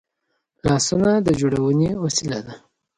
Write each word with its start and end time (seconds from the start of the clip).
لاسونه 0.67 1.11
د 1.25 1.27
جوړونې 1.39 1.89
وسیله 2.03 2.39
ده 2.45 2.53